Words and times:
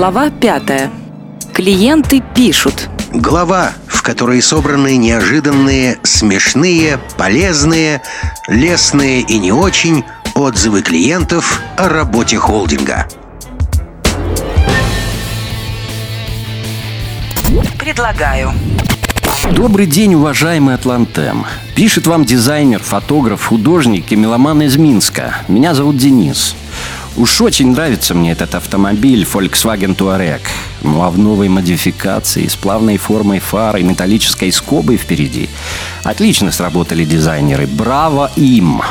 Глава 0.00 0.30
пятая. 0.30 0.90
Клиенты 1.52 2.22
пишут. 2.34 2.88
Глава, 3.12 3.72
в 3.86 4.00
которой 4.00 4.40
собраны 4.40 4.96
неожиданные, 4.96 5.98
смешные, 6.04 6.98
полезные, 7.18 8.00
лестные 8.48 9.20
и 9.20 9.38
не 9.38 9.52
очень 9.52 10.04
отзывы 10.34 10.80
клиентов 10.80 11.60
о 11.76 11.90
работе 11.90 12.38
холдинга. 12.38 13.08
Предлагаю. 17.78 18.54
Добрый 19.52 19.84
день, 19.84 20.14
уважаемый 20.14 20.76
Атлантем. 20.76 21.44
Пишет 21.74 22.06
вам 22.06 22.24
дизайнер, 22.24 22.80
фотограф, 22.82 23.44
художник 23.44 24.10
и 24.12 24.16
меломан 24.16 24.62
из 24.62 24.78
Минска. 24.78 25.34
Меня 25.46 25.74
зовут 25.74 25.98
Денис. 25.98 26.56
Уж 27.16 27.40
очень 27.40 27.72
нравится 27.72 28.14
мне 28.14 28.32
этот 28.32 28.54
автомобиль 28.54 29.24
Volkswagen 29.24 29.96
Touareg. 29.96 30.40
Ну 30.82 31.02
а 31.02 31.10
в 31.10 31.18
новой 31.18 31.48
модификации 31.48 32.46
с 32.46 32.54
плавной 32.54 32.96
формой 32.98 33.40
фары 33.40 33.80
и 33.80 33.84
металлической 33.84 34.50
скобой 34.52 34.96
впереди 34.96 35.48
отлично 36.04 36.52
сработали 36.52 37.04
дизайнеры. 37.04 37.66
Браво 37.66 38.30
им! 38.36 38.82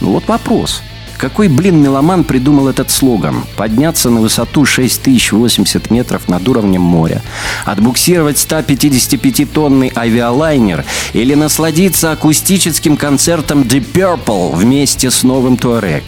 Ну 0.00 0.12
вот 0.12 0.28
вопрос. 0.28 0.82
Какой, 1.16 1.48
блин, 1.48 1.80
меломан 1.82 2.24
придумал 2.24 2.68
этот 2.68 2.90
слоган? 2.90 3.44
Подняться 3.56 4.10
на 4.10 4.20
высоту 4.20 4.66
6080 4.66 5.90
метров 5.90 6.28
над 6.28 6.46
уровнем 6.46 6.82
моря, 6.82 7.22
отбуксировать 7.64 8.36
155-тонный 8.36 9.92
авиалайнер 9.96 10.84
или 11.14 11.32
насладиться 11.32 12.12
акустическим 12.12 12.98
концертом 12.98 13.62
Deep 13.62 13.92
Purple 13.92 14.54
вместе 14.54 15.10
с 15.10 15.22
новым 15.22 15.54
Touareg? 15.54 16.04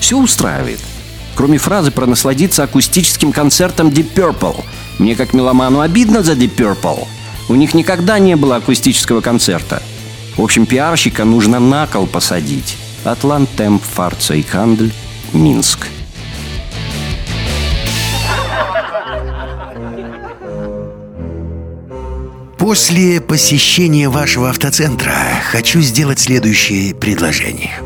Все 0.00 0.18
устраивает. 0.18 0.80
Кроме 1.34 1.58
фразы 1.58 1.90
про 1.90 2.06
насладиться 2.06 2.62
акустическим 2.62 3.32
концертом 3.32 3.88
Deep 3.88 4.14
Purple. 4.14 4.64
Мне 4.98 5.14
как 5.14 5.34
меломану 5.34 5.80
обидно 5.80 6.22
за 6.22 6.32
Deep 6.32 6.56
Purple. 6.56 7.06
У 7.48 7.54
них 7.54 7.74
никогда 7.74 8.18
не 8.18 8.36
было 8.36 8.56
акустического 8.56 9.20
концерта. 9.20 9.82
В 10.36 10.42
общем, 10.42 10.66
пиарщика 10.66 11.24
нужно 11.24 11.60
на 11.60 11.86
кол 11.86 12.06
посадить. 12.06 12.76
Атлантемп, 13.04 13.82
Фарца 13.82 14.34
и 14.34 14.42
Кандль, 14.42 14.92
Минск. 15.32 15.86
После 22.58 23.20
посещения 23.20 24.08
вашего 24.08 24.50
автоцентра 24.50 25.14
хочу 25.52 25.80
сделать 25.82 26.18
следующее 26.18 26.96
предложение. 26.96 27.80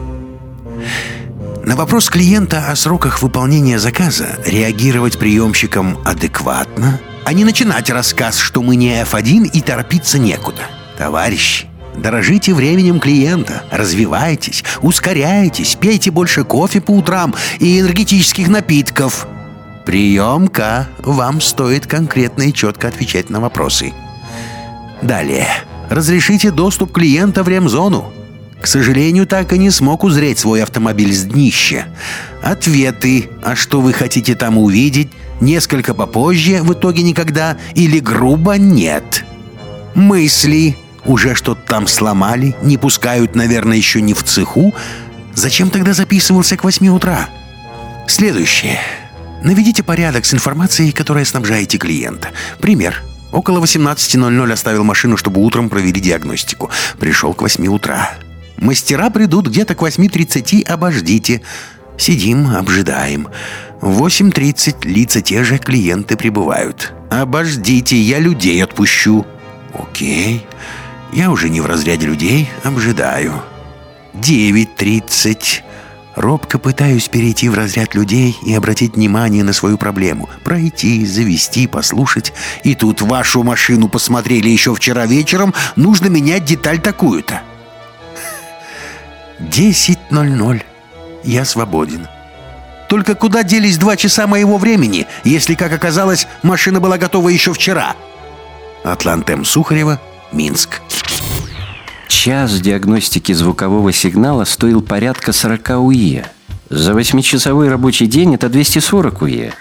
На 1.71 1.77
вопрос 1.77 2.11
клиента 2.11 2.67
о 2.69 2.75
сроках 2.75 3.23
выполнения 3.23 3.79
заказа 3.79 4.41
реагировать 4.45 5.21
приемщикам 5.21 5.99
адекватно, 6.05 6.99
а 7.25 7.33
не 7.33 7.45
начинать 7.45 7.91
рассказ, 7.91 8.39
что 8.39 8.61
мы 8.61 8.75
не 8.75 9.01
F1 9.05 9.53
и 9.53 9.61
торопиться 9.61 10.19
некуда. 10.19 10.63
Товарищи, 10.99 11.69
дорожите 11.97 12.55
временем 12.55 12.99
клиента, 12.99 13.63
развивайтесь, 13.71 14.65
ускоряйтесь, 14.83 15.77
пейте 15.77 16.11
больше 16.11 16.43
кофе 16.43 16.81
по 16.81 16.91
утрам 16.91 17.37
и 17.61 17.79
энергетических 17.79 18.49
напитков. 18.49 19.29
Приемка, 19.87 20.89
вам 20.99 21.41
стоит 21.41 21.87
конкретно 21.87 22.49
и 22.49 22.53
четко 22.53 22.89
отвечать 22.89 23.31
на 23.31 23.39
вопросы. 23.39 23.93
Далее. 25.03 25.47
Разрешите 25.89 26.51
доступ 26.51 26.91
клиента 26.91 27.45
в 27.45 27.49
ремзону. 27.49 28.13
К 28.61 28.67
сожалению, 28.67 29.27
так 29.27 29.53
и 29.53 29.59
не 29.59 29.71
смог 29.71 30.05
узреть 30.05 30.39
свой 30.39 30.63
автомобиль 30.63 31.15
с 31.15 31.25
днища. 31.25 31.87
Ответы, 32.43 33.31
а 33.43 33.57
что 33.57 33.81
вы 33.81 33.93
хотите 33.93 34.35
там 34.35 34.59
увидеть, 34.59 35.09
несколько 35.41 35.95
попозже, 35.95 36.63
в 36.63 36.75
итоге 36.75 37.03
никогда, 37.03 37.57
или 37.75 38.01
грубо 38.01 38.55
нет. 38.55 39.25
Мысли, 39.95 40.77
уже 41.07 41.35
что-то 41.35 41.63
там 41.67 41.87
сломали, 41.87 42.55
не 42.63 42.77
пускают, 42.77 43.35
наверное, 43.35 43.79
еще 43.79 44.03
не 44.03 44.13
в 44.13 44.23
цеху. 44.23 44.75
Зачем 45.35 45.71
тогда 45.71 45.95
записывался 45.95 46.57
к 46.57 46.65
8 46.65 46.89
утра? 46.89 47.29
Следующее. 48.07 48.79
Наведите 49.43 49.83
порядок 49.83 50.27
с 50.27 50.35
информацией, 50.35 50.93
которой 50.93 51.25
снабжаете 51.25 51.79
клиента. 51.79 52.29
Пример. 52.61 53.03
Около 53.33 53.65
18.00 53.65 54.53
оставил 54.53 54.85
машину, 54.85 55.17
чтобы 55.17 55.41
утром 55.41 55.71
провели 55.71 56.01
диагностику. 56.01 56.71
Пришел 56.99 57.33
к 57.33 57.41
8 57.41 57.67
утра. 57.69 58.11
Мастера 58.61 59.09
придут 59.09 59.49
где-то 59.49 59.75
к 59.75 59.83
8.30, 59.83 60.65
обождите. 60.65 61.41
Сидим, 61.97 62.55
обжидаем. 62.55 63.29
В 63.81 64.03
8.30 64.03 64.87
лица 64.87 65.23
те 65.23 65.43
же 65.45 65.59
клиенты 65.59 66.17
прибывают. 66.17 66.93
Обождите, 67.11 67.97
я 67.97 68.19
людей 68.19 68.63
отпущу. 68.63 69.27
Окей. 69.75 70.47
Я 71.13 71.31
уже 71.31 71.49
не 71.49 71.61
в 71.61 71.67
разряде 71.67 72.07
людей, 72.07 72.49
обжидаю. 72.63 73.43
9.30. 74.15 75.63
Робко 76.17 76.59
пытаюсь 76.59 77.09
перейти 77.09 77.49
в 77.49 77.55
разряд 77.55 77.95
людей 77.95 78.37
и 78.45 78.55
обратить 78.55 78.97
внимание 78.97 79.43
на 79.43 79.55
свою 79.55 79.79
проблему. 79.79 80.29
Пройти, 80.45 81.07
завести, 81.07 81.67
послушать. 81.67 82.33
И 82.63 82.75
тут 82.75 83.01
вашу 83.01 83.43
машину 83.43 83.89
посмотрели 83.89 84.49
еще 84.49 84.75
вчера 84.75 85.07
вечером, 85.07 85.55
нужно 85.77 86.09
менять 86.09 86.45
деталь 86.45 86.81
такую-то. 86.81 87.43
10.00. 89.41 90.63
Я 91.25 91.45
свободен. 91.45 92.07
Только 92.89 93.15
куда 93.15 93.43
делись 93.43 93.79
два 93.79 93.97
часа 93.97 94.27
моего 94.27 94.59
времени, 94.59 95.07
если, 95.25 95.55
как 95.55 95.73
оказалось, 95.73 96.27
машина 96.43 96.81
была 96.81 96.99
готова 96.99 97.29
еще 97.29 97.53
вчера? 97.53 97.95
Атлантем 98.83 99.45
Сухарева, 99.45 100.01
Минск. 100.33 100.81
Час 102.09 102.61
диагностики 102.61 103.33
звукового 103.33 103.93
сигнала 103.93 104.45
стоил 104.45 104.83
порядка 104.83 105.33
40 105.33 105.71
УЕ. 105.81 106.27
За 106.69 106.93
восьмичасовой 106.93 107.69
рабочий 107.69 108.07
день 108.07 108.35
это 108.35 108.49
240 108.49 109.23
УЕ. 109.23 109.53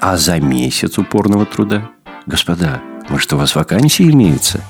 А 0.00 0.16
за 0.16 0.40
месяц 0.40 0.98
упорного 0.98 1.46
труда? 1.46 1.90
Господа, 2.26 2.82
может, 3.08 3.32
у 3.32 3.36
вас 3.36 3.54
вакансии 3.54 4.10
имеются? 4.10 4.60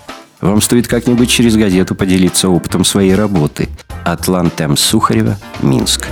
Вам 0.44 0.60
стоит 0.60 0.86
как-нибудь 0.88 1.30
через 1.30 1.56
газету 1.56 1.94
поделиться 1.94 2.50
опытом 2.50 2.84
своей 2.84 3.14
работы. 3.14 3.70
Атлантем 4.04 4.76
Сухарева, 4.76 5.38
Минск. 5.62 6.06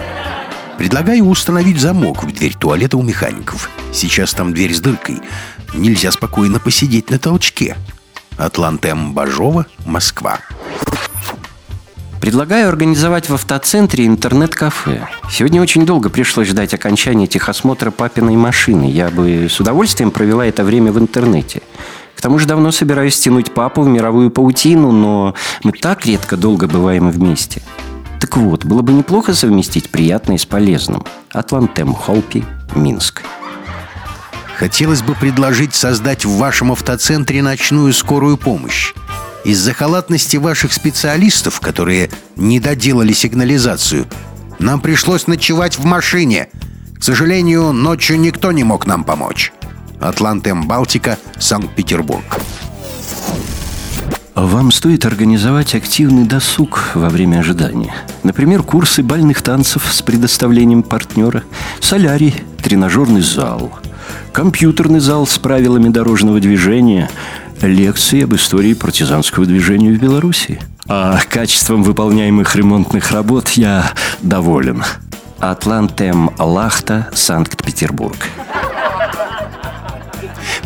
Предлагаю 0.79 1.27
установить 1.27 1.79
замок 1.79 2.25
в 2.25 2.33
дверь 2.33 2.55
туалета 2.59 2.97
у 2.97 3.03
механиков. 3.03 3.69
Сейчас 3.93 4.33
там 4.33 4.55
дверь 4.55 4.73
с 4.73 4.81
дыркой. 4.81 5.21
Нельзя 5.75 6.11
спокойно 6.11 6.61
посидеть 6.61 7.11
на 7.11 7.19
толчке. 7.19 7.77
Атлантем 8.39 9.13
Бажова, 9.13 9.67
Москва. 9.85 10.39
Предлагаю 12.23 12.71
организовать 12.71 13.29
в 13.29 13.35
автоцентре 13.35 14.07
интернет-кафе. 14.07 15.09
Сегодня 15.31 15.61
очень 15.61 15.85
долго 15.85 16.09
пришлось 16.09 16.49
ждать 16.49 16.73
окончания 16.73 17.27
техосмотра 17.27 17.91
папиной 17.91 18.37
машины. 18.37 18.91
Я 18.91 19.11
бы 19.11 19.49
с 19.51 19.61
удовольствием 19.61 20.11
провела 20.11 20.47
это 20.47 20.65
время 20.65 20.91
в 20.91 20.99
интернете. 20.99 21.61
К 22.23 22.31
тому 22.31 22.39
же 22.39 22.47
давно 22.47 22.71
собираюсь 22.71 23.17
стянуть 23.17 23.53
папу 23.53 23.83
в 23.83 23.89
мировую 23.89 24.31
паутину, 24.31 24.93
но 24.93 25.35
мы 25.65 25.73
так 25.73 26.07
редко 26.07 26.37
долго 26.37 26.69
бываем 26.69 27.11
вместе. 27.11 27.63
Так 28.21 28.37
вот, 28.37 28.65
было 28.65 28.81
бы 28.81 28.93
неплохо 28.93 29.35
совместить 29.35 29.91
приятное 29.91 30.39
с 30.39 30.47
полезным. 30.47 31.05
Атлантем 31.33 31.93
Холпи, 31.93 32.45
Минск. 32.77 33.23
Хотелось 34.57 35.03
бы 35.03 35.17
предложить 35.17 35.75
создать 35.75 36.25
в 36.25 36.37
вашем 36.37 36.71
автоцентре 36.71 37.43
ночную 37.43 37.93
скорую 37.93 38.37
помощь. 38.37 38.95
Из-за 39.43 39.75
халатности 39.75 40.37
ваших 40.37 40.73
специалистов, 40.73 41.59
которые 41.59 42.09
не 42.37 42.61
доделали 42.61 43.13
сигнализацию, 43.13 44.07
нам 44.61 44.79
пришлось 44.81 45.27
ночевать 45.27 45.77
в 45.77 45.85
машине. 45.87 46.51
К 47.01 47.03
сожалению, 47.03 47.73
ночью 47.73 48.21
никто 48.21 48.53
не 48.53 48.63
мог 48.63 48.87
нам 48.87 49.03
помочь. 49.03 49.53
Атлантем 50.03 50.67
Балтика, 50.67 51.19
Санкт-Петербург. 51.39 52.25
Вам 54.35 54.73
стоит 54.73 55.05
организовать 55.05 55.75
активный 55.75 56.25
досуг 56.25 56.93
во 56.95 57.09
время 57.09 57.39
ожидания. 57.39 57.95
Например, 58.23 58.63
курсы 58.63 59.03
бальных 59.03 59.43
танцев 59.43 59.87
с 59.93 60.03
предоставлением 60.03 60.83
партнера, 60.83 61.45
солярий, 61.81 62.35
тренажерный 62.63 63.21
зал, 63.21 63.73
компьютерный 64.33 65.01
зал 65.01 65.27
с 65.27 65.39
правилами 65.39 65.91
дорожного 65.91 66.41
движения, 66.41 67.11
лекции 67.61 68.25
об 68.25 68.35
истории 68.35 68.75
партизанского 68.75 69.47
движения 69.47 69.93
в 69.93 70.01
Беларуси. 70.01 70.61
А 70.89 71.21
качеством 71.29 71.83
выполняемых 71.83 72.57
ремонтных 72.57 73.13
работ 73.13 73.51
я 73.51 73.93
доволен. 74.23 74.83
Атлантем 75.39 76.31
Лахта, 76.39 77.09
Санкт-Петербург. 77.15 78.17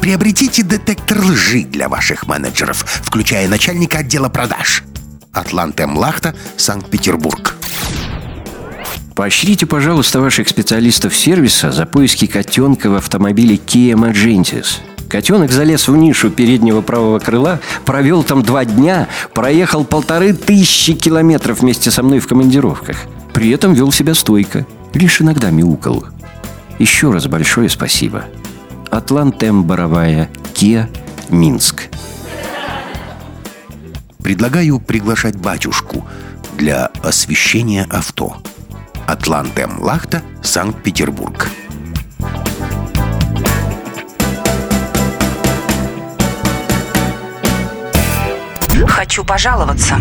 Приобретите 0.06 0.62
детектор 0.62 1.18
лжи 1.20 1.64
для 1.64 1.88
ваших 1.88 2.28
менеджеров, 2.28 2.84
включая 3.02 3.48
начальника 3.48 3.98
отдела 3.98 4.28
продаж. 4.28 4.84
Атлантем 5.32 5.98
Лахта, 5.98 6.32
Санкт-Петербург. 6.56 7.56
Поощрите, 9.16 9.66
пожалуйста, 9.66 10.20
ваших 10.20 10.48
специалистов 10.48 11.12
сервиса 11.16 11.72
за 11.72 11.86
поиски 11.86 12.28
котенка 12.28 12.88
в 12.88 12.94
автомобиле 12.94 13.56
Kia 13.56 13.94
Magentis. 13.94 14.78
Котенок 15.08 15.50
залез 15.50 15.88
в 15.88 15.96
нишу 15.96 16.30
переднего 16.30 16.82
правого 16.82 17.18
крыла, 17.18 17.58
провел 17.84 18.22
там 18.22 18.44
два 18.44 18.64
дня, 18.64 19.08
проехал 19.34 19.84
полторы 19.84 20.34
тысячи 20.34 20.92
километров 20.92 21.62
вместе 21.62 21.90
со 21.90 22.04
мной 22.04 22.20
в 22.20 22.28
командировках. 22.28 22.96
При 23.34 23.50
этом 23.50 23.74
вел 23.74 23.90
себя 23.90 24.14
стойко, 24.14 24.68
лишь 24.94 25.20
иногда 25.20 25.50
мяукал. 25.50 26.06
Еще 26.78 27.10
раз 27.10 27.26
большое 27.26 27.68
спасибо. 27.68 28.26
Атлантем 28.96 29.64
Боровая, 29.64 30.30
Kia, 30.54 30.88
Минск. 31.28 31.90
Предлагаю 34.22 34.80
приглашать 34.80 35.36
батюшку 35.36 36.08
для 36.56 36.86
освещения 37.02 37.86
авто. 37.90 38.38
Атлантем 39.06 39.82
Лахта, 39.82 40.22
Санкт-Петербург. 40.42 41.50
Хочу 48.88 49.24
пожаловаться. 49.24 49.98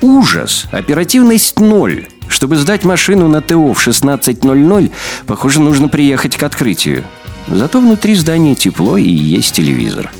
Ужас! 0.00 0.68
Оперативность 0.70 1.58
ноль. 1.58 2.06
Чтобы 2.34 2.56
сдать 2.56 2.84
машину 2.84 3.28
на 3.28 3.40
ТО 3.40 3.72
в 3.72 3.86
16.00, 3.86 4.90
похоже, 5.24 5.60
нужно 5.60 5.86
приехать 5.86 6.36
к 6.36 6.42
открытию. 6.42 7.04
Зато 7.46 7.78
внутри 7.78 8.16
здания 8.16 8.56
тепло 8.56 8.96
и 8.96 9.08
есть 9.08 9.54
телевизор. 9.54 10.10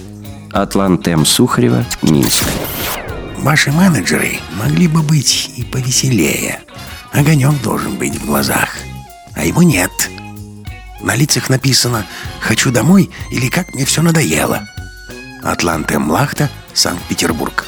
Атлантем 0.52 1.26
Сухарева, 1.26 1.84
Минск. 2.02 2.44
Ваши 3.38 3.72
менеджеры 3.72 4.38
могли 4.52 4.87
бы 4.87 5.02
быть 5.02 5.50
и 5.56 5.64
повеселее. 5.64 6.61
Огонек 7.11 7.61
должен 7.62 7.96
быть 7.96 8.14
в 8.14 8.26
глазах. 8.26 8.69
А 9.34 9.44
его 9.44 9.64
нет. 9.64 9.90
На 11.02 11.16
лицах 11.16 11.50
написано 11.50 12.06
«Хочу 12.38 12.70
домой» 12.70 13.11
или 13.32 13.49
«Как 13.49 13.75
мне 13.75 13.84
все 13.84 14.02
надоело». 14.02 14.61
Атлантем 15.43 16.08
Лахта, 16.08 16.49
Санкт-Петербург. 16.75 17.66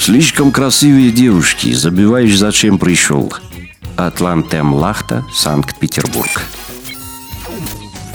Слишком 0.00 0.50
красивые 0.50 1.12
девушки, 1.12 1.72
забиваешь, 1.72 2.36
зачем 2.36 2.76
пришел. 2.80 3.32
Атлантем 3.96 4.74
Лахта, 4.74 5.24
Санкт-Петербург. 5.32 6.42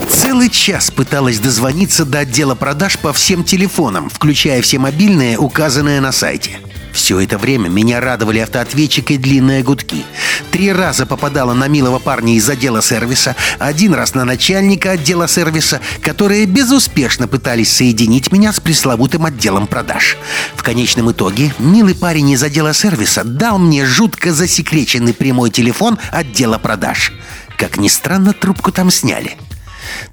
Целый 0.10 0.50
час 0.50 0.92
пыталась 0.92 1.40
дозвониться 1.40 2.06
до 2.06 2.20
отдела 2.20 2.56
продаж 2.56 2.98
по 2.98 3.14
всем 3.14 3.44
телефонам, 3.44 4.10
включая 4.10 4.62
все 4.62 4.80
мобильные, 4.80 5.38
указанные 5.38 6.02
на 6.02 6.12
сайте. 6.12 6.60
Все 6.98 7.20
это 7.20 7.38
время 7.38 7.70
меня 7.70 8.02
радовали 8.02 8.40
автоответчик 8.40 9.12
и 9.12 9.18
длинные 9.18 9.62
гудки. 9.62 10.04
Три 10.50 10.74
раза 10.74 11.06
попадала 11.06 11.54
на 11.54 11.68
милого 11.68 12.00
парня 12.00 12.34
из 12.34 12.50
отдела 12.50 12.82
сервиса, 12.82 13.36
один 13.60 13.94
раз 13.94 14.16
на 14.16 14.26
начальника 14.26 14.92
отдела 14.92 15.28
сервиса, 15.28 15.80
которые 16.02 16.48
безуспешно 16.48 17.28
пытались 17.28 17.72
соединить 17.72 18.32
меня 18.32 18.52
с 18.52 18.60
пресловутым 18.60 19.26
отделом 19.26 19.68
продаж. 19.68 20.18
В 20.56 20.64
конечном 20.64 21.12
итоге 21.12 21.54
милый 21.60 21.94
парень 21.94 22.32
из 22.32 22.42
отдела 22.42 22.74
сервиса 22.74 23.24
дал 23.24 23.60
мне 23.60 23.86
жутко 23.86 24.34
засекреченный 24.34 25.14
прямой 25.14 25.52
телефон 25.52 26.00
отдела 26.12 26.58
продаж. 26.58 27.14
Как 27.58 27.78
ни 27.78 27.90
странно, 27.90 28.34
трубку 28.34 28.72
там 28.72 28.90
сняли. 28.90 29.38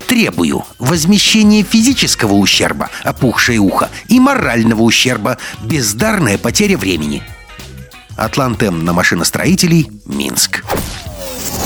Требую 0.07 0.65
возмещения 0.79 1.63
физического 1.63 2.35
ущерба, 2.35 2.91
опухшее 3.03 3.59
ухо, 3.59 3.89
и 4.09 4.21
морального 4.21 4.83
ущерба, 4.83 5.39
бездарная 5.63 6.39
потеря 6.39 6.77
времени. 6.77 7.23
Атлантем 8.17 8.85
на 8.85 8.93
машиностроителей, 8.93 9.91
Минск. 10.07 10.65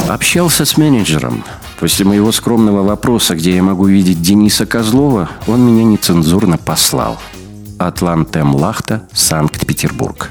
Общался 0.08 0.64
с 0.64 0.76
менеджером. 0.76 1.44
После 1.78 2.04
моего 2.04 2.32
скромного 2.32 2.82
вопроса, 2.82 3.34
где 3.34 3.54
я 3.54 3.62
могу 3.62 3.86
видеть 3.86 4.22
Дениса 4.22 4.66
Козлова, 4.66 5.30
он 5.46 5.60
меня 5.60 5.84
нецензурно 5.84 6.56
послал. 6.58 7.18
Атлантем 7.78 8.54
Лахта, 8.54 9.06
Санкт-Петербург. 9.12 10.30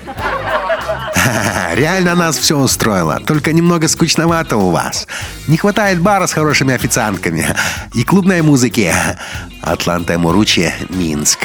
Реально 1.74 2.16
нас 2.16 2.38
все 2.38 2.58
устроило. 2.58 3.20
Только 3.20 3.54
немного 3.54 3.88
скучновато 3.88 4.58
у 4.58 4.72
вас. 4.72 5.08
Не 5.48 5.58
хватает 5.58 6.02
бара 6.02 6.28
с 6.28 6.34
хорошими 6.34 6.74
официантками. 6.74 7.48
И 7.94 8.04
клубной 8.04 8.42
музыки. 8.42 8.94
Атланта 9.62 10.18
Муручи, 10.18 10.74
Минск. 10.90 11.40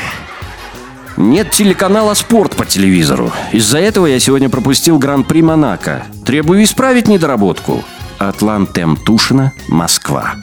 Нет 1.16 1.50
телеканала 1.50 2.14
«Спорт» 2.14 2.56
по 2.56 2.64
телевизору. 2.64 3.32
Из-за 3.52 3.78
этого 3.78 4.06
я 4.06 4.18
сегодня 4.18 4.48
пропустил 4.48 4.98
Гран-при 4.98 5.42
Монако. 5.42 6.04
Требую 6.24 6.64
исправить 6.64 7.06
недоработку. 7.06 7.84
Атлантем 8.18 8.96
Тушина, 8.96 9.52
Москва. 9.68 10.36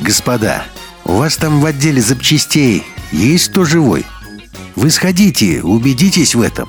Господа, 0.00 0.64
у 1.04 1.12
вас 1.12 1.36
там 1.36 1.60
в 1.60 1.66
отделе 1.66 2.02
запчастей 2.02 2.84
есть 3.12 3.50
кто 3.50 3.64
живой? 3.64 4.04
Вы 4.74 4.90
сходите, 4.90 5.62
убедитесь 5.62 6.34
в 6.34 6.40
этом. 6.40 6.68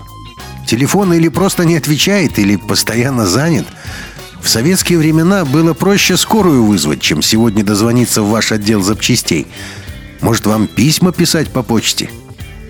Телефон 0.72 1.12
или 1.12 1.28
просто 1.28 1.66
не 1.66 1.76
отвечает, 1.76 2.40
или 2.40 2.56
постоянно 2.56 3.28
занят. 3.28 3.68
В 4.42 4.48
советские 4.48 5.00
времена 5.00 5.44
было 5.44 5.74
проще 5.74 6.16
скорую 6.16 6.64
вызвать, 6.64 7.02
чем 7.02 7.22
сегодня 7.22 7.62
дозвониться 7.62 8.22
в 8.22 8.30
ваш 8.30 8.54
отдел 8.54 8.82
запчастей. 8.82 9.48
Может, 10.22 10.46
вам 10.46 10.68
письма 10.68 11.12
писать 11.12 11.50
по 11.50 11.62
почте? 11.62 12.10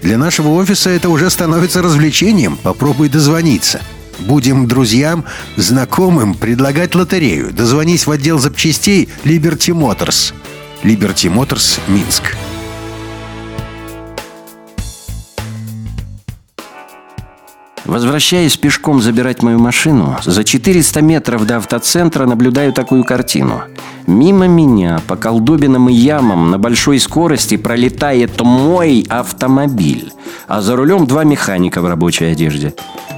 Для 0.02 0.18
нашего 0.18 0.48
офиса 0.48 0.90
это 0.90 1.10
уже 1.10 1.30
становится 1.30 1.84
развлечением. 1.84 2.58
Попробуй 2.58 3.08
дозвониться. 3.08 3.82
Будем 4.18 4.68
друзьям, 4.68 5.26
знакомым 5.56 6.34
предлагать 6.34 6.96
лотерею. 6.96 7.54
Дозвонись 7.54 8.08
в 8.08 8.12
отдел 8.12 8.40
запчастей 8.40 9.10
Liberty 9.26 9.76
Motors. 9.76 10.34
Liberty 10.82 11.32
Motors, 11.32 11.80
Минск. 11.88 12.36
Возвращаясь 17.86 18.58
пешком 18.58 19.02
забирать 19.02 19.42
мою 19.42 19.58
машину, 19.60 20.16
за 20.24 20.44
400 20.44 21.02
метров 21.02 21.46
до 21.46 21.58
автоцентра 21.58 22.26
наблюдаю 22.26 22.74
такую 22.74 23.04
картину. 23.04 23.64
Мимо 24.06 24.48
меня 24.48 25.02
по 25.08 25.16
колдобинам 25.16 25.90
и 25.90 25.94
ямам 25.94 26.52
на 26.52 26.60
большой 26.60 27.00
скорости 27.00 27.58
пролетает 27.58 28.40
мой 28.42 29.06
автомобиль, 29.10 30.12
а 30.48 30.62
за 30.62 30.76
рулем 30.76 31.08
два 31.08 31.24
механика 31.24 31.82
в 31.82 31.88
рабочей 31.88 32.26
одежде. 32.26 32.76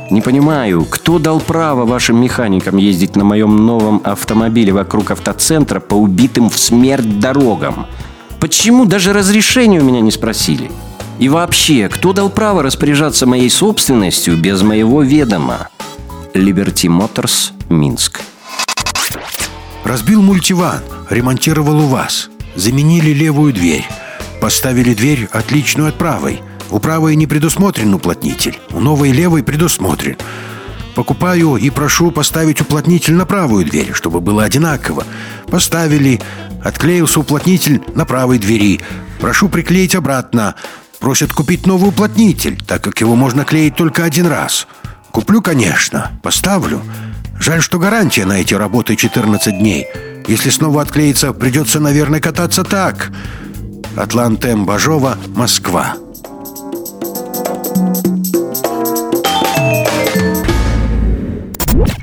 Не 0.10 0.22
понимаю, 0.22 0.86
кто 0.86 1.20
дал 1.20 1.40
право 1.40 1.86
вашим 1.86 2.22
механикам 2.22 2.78
ездить 2.78 3.16
на 3.16 3.24
моем 3.24 3.66
новом 3.66 4.02
автомобиле 4.04 4.72
вокруг 4.72 5.12
автоцентра 5.12 5.80
по 5.80 5.96
убитым 5.96 6.50
в 6.50 6.58
смерть 6.58 7.20
дорогам? 7.20 7.88
Почему 8.40 8.86
даже 8.86 9.14
разрешения 9.14 9.80
у 9.80 9.84
меня 9.84 10.02
не 10.02 10.12
спросили? 10.12 10.70
И 11.24 11.30
вообще, 11.30 11.88
кто 11.88 12.12
дал 12.12 12.30
право 12.30 12.64
распоряжаться 12.64 13.26
моей 13.26 13.50
собственностью 13.50 14.36
без 14.36 14.62
моего 14.62 15.04
ведома? 15.04 15.70
Liberty 16.34 16.90
Motors, 16.90 17.54
Минск. 17.70 18.20
Разбил 19.86 20.22
мультиван, 20.22 20.82
ремонтировал 21.10 21.78
у 21.80 21.88
вас. 21.88 22.30
Заменили 22.56 23.12
левую 23.12 23.54
дверь. 23.54 23.88
Поставили 24.42 24.94
дверь 24.94 25.30
отличную 25.32 25.88
от 25.88 25.96
правой. 25.96 26.42
У 26.72 26.80
правой 26.80 27.16
не 27.16 27.26
предусмотрен 27.26 27.94
уплотнитель. 27.94 28.60
У 28.72 28.82
новой 28.82 29.14
левой 29.14 29.44
предусмотрен. 29.44 30.18
Покупаю 30.94 31.56
и 31.56 31.70
прошу 31.70 32.12
поставить 32.12 32.60
уплотнитель 32.60 33.14
на 33.14 33.26
правую 33.26 33.64
дверь, 33.64 33.94
чтобы 33.94 34.20
было 34.20 34.44
одинаково. 34.44 35.06
Поставили. 35.48 36.20
Отклеился 36.62 37.22
уплотнитель 37.22 37.82
на 37.96 38.04
правой 38.04 38.40
двери. 38.40 38.82
Прошу 39.22 39.48
приклеить 39.48 39.96
обратно. 39.96 40.56
Просят 41.04 41.34
купить 41.34 41.68
новый 41.68 41.90
уплотнитель, 41.90 42.58
так 42.66 42.82
как 42.82 43.02
его 43.02 43.18
можно 43.18 43.44
клеить 43.44 43.76
только 43.76 44.06
один 44.06 44.26
раз. 44.26 44.68
Куплю, 45.12 45.42
конечно, 45.42 46.18
поставлю. 46.24 46.82
Жаль, 47.38 47.62
что 47.62 47.78
гарантия 47.78 48.24
на 48.24 48.40
эти 48.40 48.54
работы 48.54 48.96
14 48.96 49.60
дней. 49.60 49.86
Если 50.30 50.50
снова 50.50 50.82
отклеится, 50.82 51.34
придется, 51.34 51.82
наверное, 51.82 52.22
кататься 52.22 52.64
так. 52.64 53.12
Атлантем 53.98 54.66
Бажова, 54.66 55.18
Москва. 55.36 55.98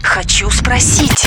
Хочу 0.03 0.51
спросить. 0.51 1.20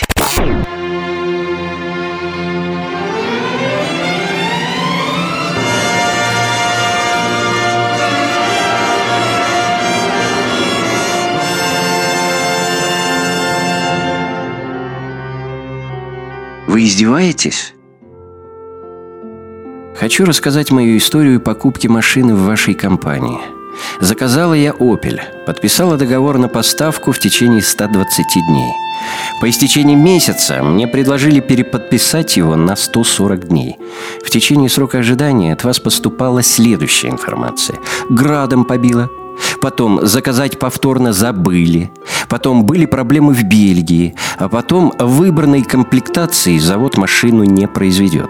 Издеваетесь? 16.86 17.74
Хочу 19.98 20.26
рассказать 20.26 20.70
мою 20.70 20.98
историю 20.98 21.40
покупки 21.40 21.88
машины 21.88 22.36
в 22.36 22.44
вашей 22.44 22.74
компании. 22.74 23.40
Заказала 24.02 24.54
я 24.54 24.74
«Опель». 24.78 25.22
Подписала 25.46 25.96
договор 25.96 26.38
на 26.40 26.50
поставку 26.50 27.14
в 27.14 27.20
течение 27.20 27.62
120 27.62 28.26
дней. 28.50 28.74
По 29.40 29.50
истечении 29.50 29.96
месяца 29.96 30.62
мне 30.62 30.86
предложили 30.86 31.40
переподписать 31.40 32.36
его 32.36 32.58
на 32.58 32.76
140 32.76 33.48
дней. 33.48 33.78
В 34.22 34.30
течение 34.30 34.70
срока 34.70 34.98
ожидания 34.98 35.54
от 35.54 35.64
вас 35.64 35.80
поступала 35.80 36.44
следующая 36.44 37.12
информация. 37.12 37.78
Градом 38.10 38.66
побила. 38.66 39.10
Потом 39.64 40.06
заказать 40.06 40.60
повторно 40.60 41.14
забыли. 41.14 41.90
Потом 42.28 42.66
были 42.66 42.86
проблемы 42.86 43.34
в 43.34 43.44
Бельгии. 43.44 44.14
А 44.38 44.50
потом 44.50 44.92
выбранной 45.00 45.64
комплектации 45.64 46.58
завод 46.58 46.98
машину 46.98 47.46
не 47.46 47.66
произведет. 47.66 48.30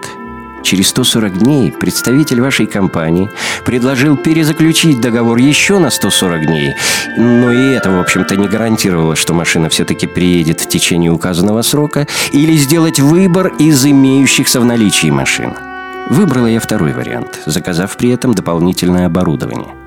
Через 0.62 0.90
140 0.90 1.40
дней 1.40 1.72
представитель 1.72 2.40
вашей 2.40 2.68
компании 2.68 3.32
предложил 3.66 4.16
перезаключить 4.16 5.02
договор 5.02 5.40
еще 5.40 5.80
на 5.80 5.90
140 5.90 6.46
дней. 6.46 6.76
Но 7.18 7.52
и 7.52 7.72
это, 7.72 7.90
в 7.90 8.00
общем-то, 8.00 8.36
не 8.36 8.48
гарантировало, 8.48 9.16
что 9.16 9.34
машина 9.34 9.70
все-таки 9.70 10.06
приедет 10.06 10.62
в 10.62 10.70
течение 10.70 11.10
указанного 11.10 11.64
срока 11.64 12.06
или 12.32 12.56
сделать 12.58 13.00
выбор 13.00 13.48
из 13.58 13.84
имеющихся 13.84 14.62
в 14.62 14.66
наличии 14.66 15.10
машин. 15.10 15.56
Выбрала 16.12 16.46
я 16.46 16.60
второй 16.60 16.94
вариант, 16.94 17.42
заказав 17.48 17.98
при 17.98 18.12
этом 18.12 18.36
дополнительное 18.36 19.08
оборудование. 19.08 19.83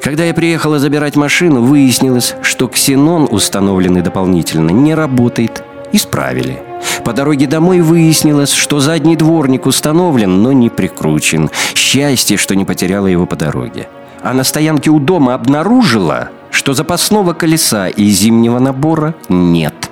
Когда 0.00 0.24
я 0.24 0.34
приехала 0.34 0.78
забирать 0.78 1.16
машину, 1.16 1.62
выяснилось, 1.62 2.34
что 2.42 2.68
ксенон, 2.68 3.28
установленный 3.30 4.02
дополнительно, 4.02 4.70
не 4.70 4.94
работает. 4.94 5.64
Исправили. 5.92 6.62
По 7.04 7.12
дороге 7.12 7.46
домой 7.46 7.80
выяснилось, 7.80 8.52
что 8.52 8.80
задний 8.80 9.16
дворник 9.16 9.66
установлен, 9.66 10.42
но 10.42 10.52
не 10.52 10.68
прикручен. 10.68 11.50
Счастье, 11.74 12.36
что 12.36 12.54
не 12.56 12.64
потеряла 12.64 13.06
его 13.06 13.26
по 13.26 13.36
дороге. 13.36 13.88
А 14.22 14.32
на 14.32 14.44
стоянке 14.44 14.90
у 14.90 14.98
дома 14.98 15.34
обнаружила, 15.34 16.30
что 16.50 16.74
запасного 16.74 17.32
колеса 17.32 17.88
и 17.88 18.04
зимнего 18.06 18.58
набора 18.58 19.14
нет. 19.28 19.90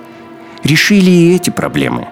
Решили 0.63 1.09
и 1.09 1.35
эти 1.35 1.49
проблемы. 1.49 2.07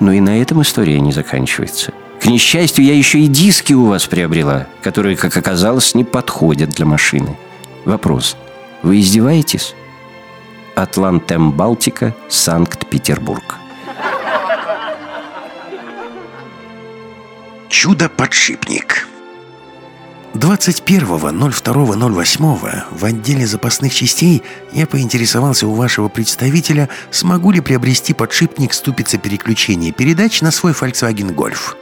Но 0.00 0.12
и 0.12 0.20
на 0.20 0.40
этом 0.40 0.62
история 0.62 1.00
не 1.00 1.12
заканчивается. 1.12 1.92
К 2.28 2.30
несчастью, 2.30 2.84
я 2.84 2.94
еще 2.94 3.20
и 3.20 3.26
диски 3.26 3.72
у 3.72 3.86
вас 3.86 4.06
приобрела, 4.06 4.66
которые, 4.82 5.16
как 5.16 5.34
оказалось, 5.34 5.94
не 5.94 6.04
подходят 6.04 6.68
для 6.68 6.84
машины. 6.84 7.38
Вопрос. 7.86 8.36
Вы 8.82 9.00
издеваетесь? 9.00 9.74
Атлантем 10.74 11.52
Балтика, 11.52 12.14
Санкт-Петербург. 12.28 13.56
Чудо-подшипник. 17.70 19.08
21.02.08 20.34 22.82
в 22.90 23.04
отделе 23.06 23.46
запасных 23.46 23.94
частей 23.94 24.42
я 24.72 24.86
поинтересовался 24.86 25.66
у 25.66 25.72
вашего 25.72 26.10
представителя, 26.10 26.90
смогу 27.10 27.52
ли 27.52 27.62
приобрести 27.62 28.12
подшипник 28.12 28.74
ступицы 28.74 29.16
переключения 29.16 29.92
передач 29.92 30.42
на 30.42 30.50
свой 30.50 30.72
Volkswagen 30.72 31.34
Golf. 31.34 31.74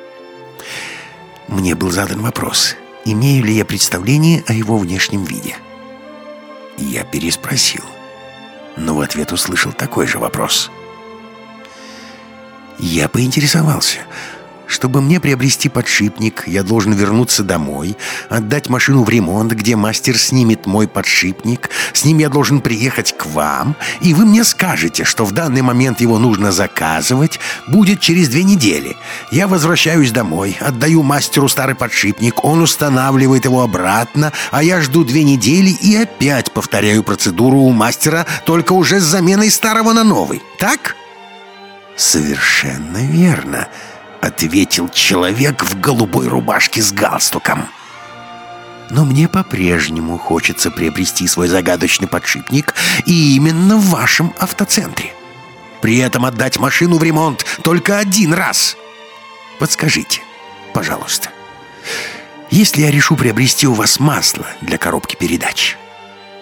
Мне 1.49 1.75
был 1.75 1.91
задан 1.91 2.21
вопрос, 2.23 2.77
имею 3.05 3.45
ли 3.45 3.55
я 3.55 3.65
представление 3.65 4.43
о 4.47 4.53
его 4.53 4.79
внешнем 4.79 5.25
виде. 5.25 5.57
Я 6.77 7.05
переспросил, 7.05 7.85
но 8.77 8.95
в 8.95 9.01
ответ 9.01 9.33
услышал 9.33 9.73
такой 9.73 10.07
же 10.07 10.19
вопрос. 10.19 10.71
Я 12.79 13.09
поинтересовался– 13.09 14.01
чтобы 14.67 15.01
мне 15.01 15.21
приобрести 15.21 15.69
подшипник, 15.69 16.45
я 16.47 16.63
должен 16.63 16.93
вернуться 16.93 17.43
домой, 17.43 17.97
отдать 18.29 18.69
машину 18.69 19.05
в 19.05 19.09
ремонт, 19.09 19.53
где 19.53 19.77
мастер 19.77 20.19
снимет 20.19 20.67
мой 20.67 20.89
подшипник. 20.89 21.71
С 21.93 22.05
ним 22.05 22.19
я 22.19 22.29
должен 22.29 22.61
приехать 22.61 23.17
к 23.17 23.27
вам, 23.27 23.77
и 24.01 24.15
вы 24.15 24.27
мне 24.27 24.45
скажете, 24.45 25.05
что 25.05 25.25
в 25.25 25.33
данный 25.33 25.63
момент 25.63 26.01
его 26.01 26.19
нужно 26.19 26.53
заказывать, 26.53 27.39
будет 27.69 28.01
через 28.01 28.29
две 28.29 28.43
недели. 28.43 28.97
Я 29.31 29.49
возвращаюсь 29.49 30.11
домой, 30.11 30.57
отдаю 30.61 31.03
мастеру 31.03 31.49
старый 31.49 31.75
подшипник, 31.75 32.45
он 32.45 32.63
устанавливает 32.63 33.45
его 33.45 33.63
обратно, 33.63 34.33
а 34.51 34.63
я 34.63 34.81
жду 34.81 35.05
две 35.05 35.23
недели 35.23 35.71
и 35.71 35.97
опять 35.97 36.53
повторяю 36.53 37.03
процедуру 37.03 37.59
у 37.59 37.73
мастера, 37.73 38.27
только 38.45 38.73
уже 38.73 39.01
с 39.01 39.05
заменой 39.05 39.51
старого 39.51 39.93
на 39.93 40.05
новый. 40.05 40.43
Так? 40.59 40.97
Совершенно 41.97 42.99
верно 42.99 43.69
ответил 44.21 44.89
человек 44.89 45.65
в 45.65 45.81
голубой 45.81 46.29
рубашке 46.29 46.83
с 46.83 46.93
галстуком. 46.93 47.69
Но 48.91 49.05
мне 49.05 49.29
по-прежнему 49.29 50.19
хочется 50.19 50.71
приобрести 50.71 51.27
свой 51.27 51.49
загадочный 51.49 52.07
подшипник 52.07 52.75
и 53.05 53.35
именно 53.37 53.77
в 53.77 53.87
вашем 53.87 54.33
автоцентре. 54.39 55.13
При 55.83 55.99
этом 55.99 56.25
отдать 56.25 56.59
машину 56.59 56.99
в 56.99 57.03
ремонт 57.03 57.45
только 57.63 57.99
один 57.99 58.33
раз. 58.33 58.77
Подскажите, 59.59 60.21
пожалуйста, 60.73 61.31
если 62.51 62.83
я 62.83 62.91
решу 62.91 63.17
приобрести 63.17 63.67
у 63.67 63.73
вас 63.73 63.99
масло 63.99 64.47
для 64.61 64.79
коробки 64.79 65.17
передач, 65.17 65.77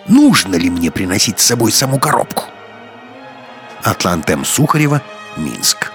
нужно 0.06 0.56
ли 0.56 0.68
мне 0.68 0.90
приносить 0.90 1.40
с 1.40 1.46
собой 1.46 1.72
саму 1.72 1.98
коробку? 1.98 2.44
Атлантем 3.82 4.44
Сухарева, 4.44 5.02
Минск. 5.36 5.93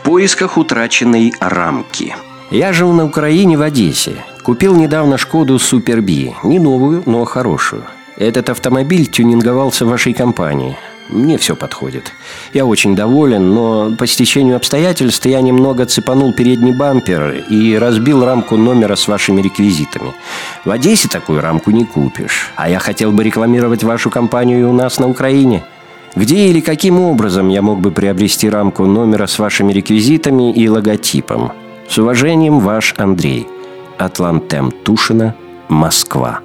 В 0.00 0.02
поисках 0.02 0.56
утраченной 0.56 1.34
рамки. 1.40 2.16
Я 2.50 2.72
жил 2.72 2.90
на 2.92 3.04
Украине 3.04 3.58
в 3.58 3.62
Одессе. 3.62 4.24
Купил 4.42 4.74
недавно 4.74 5.18
Шкоду 5.18 5.58
Суперби. 5.58 6.34
Не 6.42 6.58
новую, 6.58 7.02
но 7.04 7.26
хорошую. 7.26 7.84
Этот 8.16 8.48
автомобиль 8.48 9.06
тюнинговался 9.06 9.84
в 9.84 9.90
вашей 9.90 10.14
компании. 10.14 10.78
Мне 11.10 11.36
все 11.36 11.54
подходит. 11.54 12.12
Я 12.54 12.64
очень 12.64 12.96
доволен, 12.96 13.52
но 13.52 13.94
по 13.94 14.06
стечению 14.06 14.56
обстоятельств 14.56 15.26
я 15.26 15.42
немного 15.42 15.84
цепанул 15.84 16.32
передний 16.32 16.72
бампер 16.72 17.44
и 17.50 17.76
разбил 17.76 18.24
рамку 18.24 18.56
номера 18.56 18.96
с 18.96 19.06
вашими 19.06 19.42
реквизитами. 19.42 20.14
В 20.64 20.70
Одессе 20.70 21.08
такую 21.08 21.42
рамку 21.42 21.72
не 21.72 21.84
купишь. 21.84 22.50
А 22.56 22.70
я 22.70 22.78
хотел 22.78 23.12
бы 23.12 23.22
рекламировать 23.22 23.84
вашу 23.84 24.08
компанию 24.08 24.60
и 24.60 24.64
у 24.64 24.72
нас 24.72 24.98
на 24.98 25.08
Украине– 25.08 25.62
где 26.16 26.48
или 26.48 26.60
каким 26.60 26.98
образом 27.00 27.48
я 27.48 27.62
мог 27.62 27.80
бы 27.80 27.92
приобрести 27.92 28.50
рамку 28.50 28.84
номера 28.84 29.26
с 29.26 29.38
вашими 29.38 29.72
реквизитами 29.72 30.52
и 30.52 30.68
логотипом? 30.68 31.52
С 31.88 31.98
уважением, 31.98 32.60
ваш 32.60 32.94
Андрей. 32.98 33.46
Атлантем 33.98 34.70
Тушина, 34.70 35.34
Москва. 35.68 36.40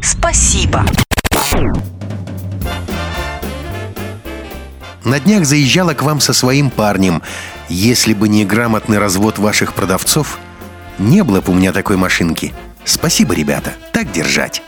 Спасибо. 0.00 0.84
На 5.04 5.18
днях 5.20 5.46
заезжала 5.46 5.94
к 5.94 6.02
вам 6.02 6.20
со 6.20 6.32
своим 6.32 6.70
парнем. 6.70 7.22
Если 7.68 8.12
бы 8.14 8.28
не 8.28 8.44
грамотный 8.44 8.98
развод 8.98 9.38
ваших 9.38 9.74
продавцов, 9.74 10.38
не 10.98 11.24
было 11.24 11.40
бы 11.40 11.52
у 11.52 11.54
меня 11.54 11.72
такой 11.72 11.96
машинки– 11.96 12.52
Спасибо, 12.88 13.34
ребята. 13.34 13.74
Так 13.92 14.10
держать. 14.12 14.62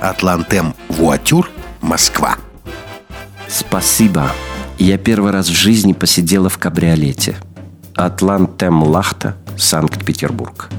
Атлантем 0.00 0.74
Вуатюр, 0.88 1.50
Москва. 1.82 2.36
Спасибо. 3.48 4.32
Я 4.78 4.96
первый 4.96 5.30
раз 5.30 5.48
в 5.48 5.52
жизни 5.52 5.92
посидела 5.92 6.48
в 6.48 6.56
кабриолете. 6.56 7.36
Атлантем 7.94 8.82
Лахта, 8.82 9.36
Санкт-Петербург. 9.58 10.70